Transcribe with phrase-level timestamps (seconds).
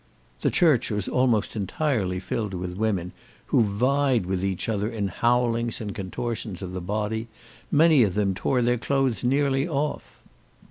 [0.39, 3.11] The church was almost entirely filled with women,
[3.45, 7.27] who vied with each other in howlings and contortions of the body;
[7.69, 10.23] many of them tore their clothes nearly off.